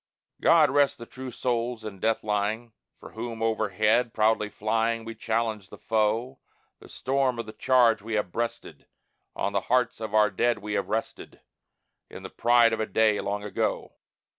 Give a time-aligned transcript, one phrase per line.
[0.39, 5.69] God rest the true souls in death lying, For whom overhead proudly flying We challenged
[5.69, 6.39] the foe.
[6.79, 8.87] The storm of the charge we have breasted,
[9.35, 11.41] On the hearts of our dead we have rested,
[12.09, 13.93] In the pride of a day, long ago.